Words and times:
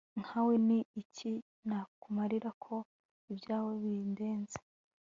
Nkawe 0.21 0.53
ni 0.67 0.79
iki 1.01 1.31
nakumarira 1.67 2.49
ko 2.63 2.75
ibyawe 3.31 3.71
bindenze 3.83 4.57